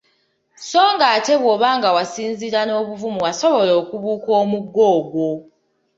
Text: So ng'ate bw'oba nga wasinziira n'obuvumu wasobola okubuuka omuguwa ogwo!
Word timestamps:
So 0.69 0.81
ng'ate 0.95 1.33
bw'oba 1.41 1.69
nga 1.77 1.89
wasinziira 1.95 2.61
n'obuvumu 2.65 3.19
wasobola 3.25 3.71
okubuuka 3.81 4.29
omuguwa 4.41 4.87
ogwo! 4.99 5.29